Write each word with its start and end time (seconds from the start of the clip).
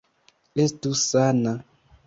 Estu 0.63 0.95
sana! 1.11 1.55